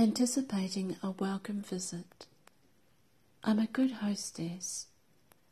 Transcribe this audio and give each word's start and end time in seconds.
anticipating 0.00 0.96
a 1.02 1.10
welcome 1.10 1.60
visit. 1.60 2.24
I'm 3.44 3.58
a 3.58 3.66
good 3.66 3.90
hostess 3.90 4.86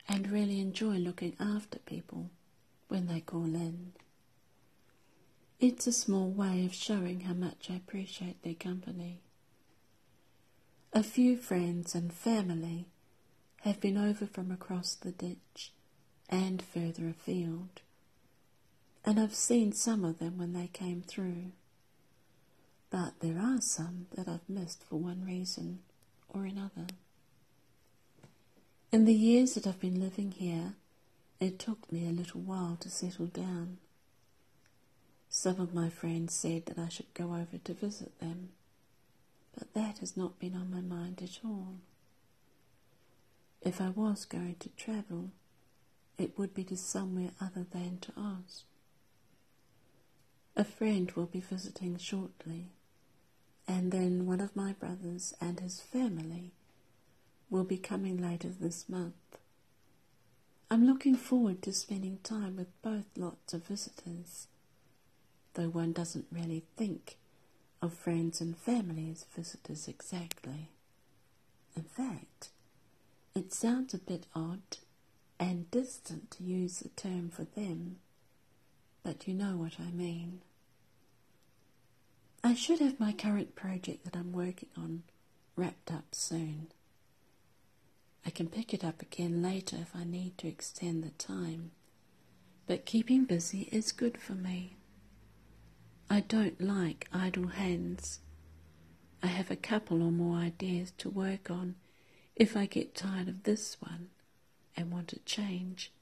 and 0.09 0.31
really 0.31 0.59
enjoy 0.59 0.97
looking 0.97 1.37
after 1.39 1.79
people 1.81 2.31
when 2.89 3.09
they 3.09 3.21
call 3.21 3.45
in. 3.45 3.93
It's 5.61 5.87
a 5.87 5.93
small 5.93 6.31
way 6.31 6.65
of 6.65 6.73
showing 6.73 7.21
how 7.21 7.35
much 7.35 7.69
I 7.69 7.75
appreciate 7.75 8.43
their 8.43 8.55
company. 8.55 9.21
A 10.95 11.03
few 11.03 11.37
friends 11.37 11.95
and 11.95 12.11
family 12.11 12.87
have 13.65 13.83
been 13.83 13.99
over 13.99 14.25
from 14.25 14.51
across 14.51 14.95
the 14.95 15.13
ditch 15.13 15.73
and 16.31 16.63
further 16.63 17.07
afield, 17.07 17.83
and 19.05 19.21
I've 19.21 19.35
seen 19.35 19.73
some 19.75 20.07
of 20.07 20.19
them 20.19 20.39
when 20.39 20.55
they 20.55 20.69
came 20.69 21.03
through. 21.03 21.53
But 22.91 23.21
there 23.21 23.39
are 23.39 23.61
some 23.61 24.07
that 24.15 24.29
I've 24.29 24.49
missed 24.49 24.83
for 24.85 24.97
one 24.97 25.25
reason 25.25 25.81
or 26.29 26.45
another. 26.45 26.87
In 28.91 29.05
the 29.05 29.15
years 29.15 29.55
that 29.55 29.67
I've 29.67 29.81
been 29.81 30.01
living 30.01 30.33
here, 30.33 30.75
it 31.41 31.59
took 31.59 31.91
me 31.93 32.07
a 32.09 32.13
little 32.13 32.41
while 32.41 32.77
to 32.81 32.89
settle 32.89 33.27
down. 33.27 33.79
Some 35.29 35.61
of 35.61 35.75
my 35.75 35.91
friends 35.91 36.35
said 36.35 36.67
that 36.67 36.79
I 36.79 36.89
should 36.89 37.13
go 37.13 37.35
over 37.35 37.59
to 37.63 37.75
visit 37.75 38.19
them, 38.19 38.49
but 39.57 39.75
that 39.75 39.99
has 39.99 40.17
not 40.17 40.39
been 40.39 40.55
on 40.55 40.71
my 40.73 40.81
mind 40.81 41.21
at 41.23 41.41
all. 41.45 41.75
If 43.61 43.81
I 43.81 43.91
was 43.91 44.25
going 44.25 44.57
to 44.61 44.71
travel, 44.71 45.31
it 46.17 46.39
would 46.39 46.55
be 46.55 46.65
to 46.65 46.77
somewhere 46.77 47.31
other 47.41 47.67
than 47.71 47.99
to 48.01 48.13
Oz. 48.17 48.65
A 50.57 50.65
friend 50.65 51.11
will 51.13 51.27
be 51.27 51.41
visiting 51.41 51.99
shortly, 51.99 52.71
and 53.79 53.93
then 53.93 54.27
one 54.27 54.41
of 54.41 54.57
my 54.57 54.73
brothers 54.73 55.33
and 55.41 55.61
his 55.61 55.81
family 55.81 56.51
will 57.49 57.63
be 57.63 57.79
coming 57.79 58.21
later 58.21 58.49
this 58.49 58.89
month. 58.89 59.39
I'm 60.69 60.85
looking 60.85 61.15
forward 61.15 61.63
to 61.63 61.73
spending 61.73 62.19
time 62.25 62.57
with 62.57 62.83
both 62.83 63.05
lots 63.17 63.55
of 63.55 63.67
visitors, 63.67 64.49
though 65.55 65.69
one 65.69 65.93
doesn't 65.93 66.27
really 66.33 66.65
think 66.77 67.19
of 67.81 67.95
friends 67.95 68.41
and 68.41 68.57
family 68.57 69.13
as 69.13 69.25
visitors 69.33 69.87
exactly. 69.87 70.71
In 71.77 71.85
fact, 71.85 72.49
it 73.37 73.55
sounds 73.55 73.95
a 73.95 73.99
bit 73.99 74.27
odd 74.35 74.79
and 75.39 75.71
distant 75.71 76.33
to 76.33 76.43
use 76.43 76.81
the 76.81 76.89
term 76.89 77.31
for 77.31 77.45
them, 77.45 77.99
but 79.05 79.29
you 79.29 79.35
know 79.35 79.57
what 79.57 79.75
I 79.79 79.93
mean. 79.93 80.41
I 82.43 82.55
should 82.55 82.79
have 82.81 83.01
my 83.01 83.13
current 83.13 83.55
project 83.57 84.05
that 84.05 84.17
I'm 84.17 84.33
working 84.33 84.69
on 84.77 85.03
wrapped 85.57 85.91
up 85.91 86.15
soon. 86.15 86.69
I 88.25 88.31
can 88.31 88.49
pick 88.49 88.73
it 88.73 88.85
up 88.85 89.03
again 89.03 89.43
later 89.43 89.77
if 89.81 89.95
I 89.95 90.05
need 90.05 90.39
to 90.39 90.49
extend 90.49 91.03
the 91.03 91.11
time, 91.11 91.73
but 92.67 92.87
keeping 92.87 93.25
busy 93.25 93.69
is 93.73 93.91
good 93.93 94.19
for 94.21 94.35
me. 94.35 94.77
I 96.11 96.21
don't 96.21 96.61
like 96.61 97.09
idle 97.13 97.49
hands. 97.49 98.21
I 99.23 99.27
have 99.27 99.51
a 99.51 99.57
couple 99.57 100.03
or 100.03 100.13
more 100.13 100.39
ideas 100.39 100.93
to 100.99 101.11
work 101.11 101.51
on 101.51 101.75
if 102.37 102.57
I 102.57 102.67
get 102.67 102.95
tired 102.95 103.29
of 103.29 103.43
this 103.43 103.77
one 103.81 104.11
and 104.77 104.93
want 104.93 105.13
a 105.13 105.19
change. 105.21 105.93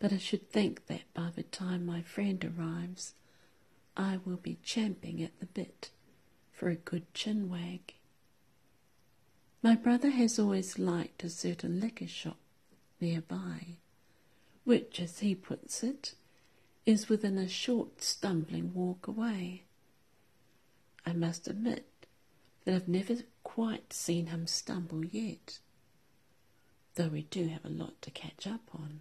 But 0.00 0.12
I 0.12 0.18
should 0.18 0.50
think 0.50 0.86
that 0.88 1.02
by 1.14 1.30
the 1.34 1.44
time 1.44 1.86
my 1.86 2.02
friend 2.02 2.44
arrives, 2.44 3.14
I 3.96 4.18
will 4.24 4.36
be 4.36 4.58
champing 4.62 5.22
at 5.22 5.38
the 5.40 5.46
bit 5.46 5.90
for 6.50 6.68
a 6.68 6.76
good 6.76 7.12
chin 7.14 7.50
wag. 7.50 7.94
My 9.62 9.74
brother 9.76 10.10
has 10.10 10.38
always 10.38 10.78
liked 10.78 11.22
a 11.24 11.30
certain 11.30 11.80
liquor 11.80 12.06
shop 12.06 12.38
nearby, 13.00 13.76
which, 14.64 15.00
as 15.00 15.20
he 15.20 15.34
puts 15.34 15.82
it, 15.82 16.14
is 16.84 17.08
within 17.08 17.38
a 17.38 17.48
short 17.48 18.02
stumbling 18.02 18.74
walk 18.74 19.06
away. 19.06 19.64
I 21.06 21.12
must 21.12 21.46
admit 21.46 21.86
that 22.64 22.74
I've 22.74 22.88
never 22.88 23.16
quite 23.44 23.92
seen 23.92 24.26
him 24.26 24.46
stumble 24.46 25.04
yet, 25.04 25.58
though 26.94 27.08
we 27.08 27.22
do 27.22 27.48
have 27.48 27.64
a 27.64 27.68
lot 27.68 28.00
to 28.02 28.10
catch 28.10 28.46
up 28.46 28.68
on. 28.74 29.00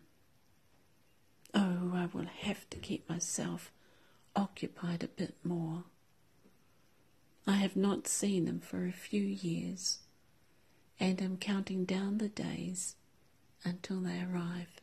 Oh, 1.54 1.92
I 1.94 2.08
will 2.14 2.26
have 2.26 2.70
to 2.70 2.78
keep 2.78 3.10
myself 3.10 3.72
occupied 4.36 5.04
a 5.04 5.08
bit 5.08 5.36
more. 5.44 5.84
I 7.48 7.54
have 7.54 7.76
not 7.76 8.08
seen 8.08 8.48
him 8.48 8.60
for 8.60 8.86
a 8.86 8.92
few 8.92 9.22
years 9.24 10.00
and 11.00 11.22
am 11.22 11.38
counting 11.38 11.86
down 11.86 12.18
the 12.20 12.30
days 12.30 12.96
until 13.64 14.00
they 14.02 14.22
arrive. 14.22 14.80